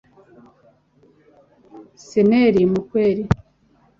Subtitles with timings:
[2.07, 3.23] Sanele Mkhweli